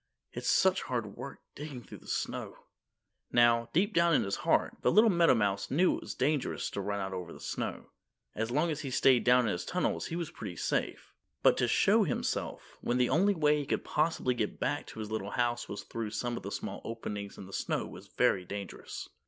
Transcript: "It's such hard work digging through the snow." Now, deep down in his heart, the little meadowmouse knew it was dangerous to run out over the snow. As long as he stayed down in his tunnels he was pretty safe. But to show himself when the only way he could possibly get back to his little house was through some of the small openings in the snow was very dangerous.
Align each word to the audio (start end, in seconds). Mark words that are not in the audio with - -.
"It's 0.33 0.49
such 0.49 0.81
hard 0.81 1.15
work 1.15 1.41
digging 1.53 1.83
through 1.83 1.99
the 1.99 2.07
snow." 2.07 2.57
Now, 3.31 3.69
deep 3.71 3.93
down 3.93 4.15
in 4.15 4.23
his 4.23 4.37
heart, 4.37 4.77
the 4.81 4.91
little 4.91 5.11
meadowmouse 5.11 5.69
knew 5.69 5.93
it 5.95 6.01
was 6.01 6.15
dangerous 6.15 6.71
to 6.71 6.81
run 6.81 6.99
out 6.99 7.13
over 7.13 7.31
the 7.31 7.39
snow. 7.39 7.91
As 8.33 8.49
long 8.49 8.71
as 8.71 8.79
he 8.81 8.89
stayed 8.89 9.23
down 9.23 9.45
in 9.45 9.51
his 9.51 9.63
tunnels 9.63 10.07
he 10.07 10.15
was 10.15 10.31
pretty 10.31 10.55
safe. 10.55 11.13
But 11.43 11.55
to 11.57 11.67
show 11.67 12.03
himself 12.03 12.79
when 12.81 12.97
the 12.97 13.09
only 13.09 13.35
way 13.35 13.59
he 13.59 13.65
could 13.67 13.85
possibly 13.85 14.33
get 14.33 14.59
back 14.59 14.87
to 14.87 14.99
his 15.01 15.11
little 15.11 15.29
house 15.29 15.69
was 15.69 15.83
through 15.83 16.09
some 16.09 16.35
of 16.35 16.41
the 16.41 16.51
small 16.51 16.81
openings 16.83 17.37
in 17.37 17.45
the 17.45 17.53
snow 17.53 17.85
was 17.85 18.07
very 18.07 18.43
dangerous. 18.43 19.07